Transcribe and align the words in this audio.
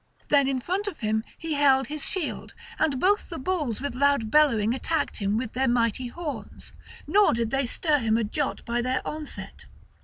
Then 0.29 0.47
in 0.47 0.61
front 0.61 0.87
of 0.87 1.01
him 1.01 1.23
he 1.37 1.53
held 1.53 1.85
his 1.85 2.03
shield; 2.03 2.55
and 2.79 2.99
both 2.99 3.29
the 3.29 3.37
bulls 3.37 3.79
with 3.81 3.93
loud 3.93 4.31
bellowing 4.31 4.73
attacked 4.73 5.17
him 5.17 5.37
with 5.37 5.53
their 5.53 5.67
mighty 5.67 6.07
horns; 6.07 6.71
nor 7.05 7.33
did 7.35 7.51
they 7.51 7.67
stir 7.67 7.99
him 7.99 8.17
a 8.17 8.23
jot 8.23 8.65
by 8.65 8.81
their 8.81 9.07
onset. 9.07 9.65